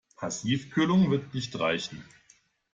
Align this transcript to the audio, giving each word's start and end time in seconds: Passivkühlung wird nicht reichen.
Passivkühlung 0.15 1.11
wird 1.11 1.31
nicht 1.35 1.59
reichen. 1.59 2.03